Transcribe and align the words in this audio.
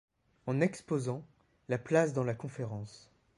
En 0.47 0.61
exposant, 0.61 1.23
la 1.69 1.77
place 1.77 2.11
dans 2.13 2.23
la 2.23 2.33
Conférence. 2.33 3.11